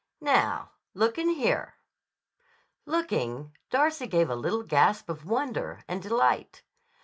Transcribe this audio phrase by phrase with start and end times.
[0.19, 0.71] "Now.
[0.95, 1.75] Look in here."
[2.87, 6.63] Looking, Darcy gave a little gasp of wonder and delight.